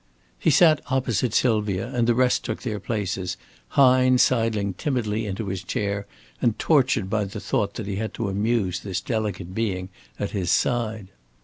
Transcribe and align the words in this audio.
He 0.39 0.49
sat 0.49 0.81
opposite 0.89 1.31
Sylvia 1.31 1.89
and 1.93 2.07
the 2.07 2.15
rest 2.15 2.43
took 2.43 2.63
their 2.63 2.79
places, 2.79 3.37
Hine 3.77 4.17
sidling 4.17 4.73
timidly 4.73 5.27
into 5.27 5.45
his 5.45 5.63
chair 5.63 6.07
and 6.41 6.57
tortured 6.57 7.07
by 7.07 7.25
the 7.25 7.39
thought 7.39 7.75
that 7.75 7.85
he 7.85 7.97
had 7.97 8.15
to 8.15 8.27
amuse 8.27 8.79
this 8.79 8.99
delicate 8.99 9.53
being 9.53 9.89
at 10.19 10.31
his 10.31 10.49
side. 10.49 11.09